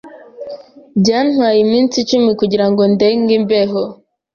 [1.01, 3.81] Byantwaye iminsi icumi kugirango ndenge imbeho.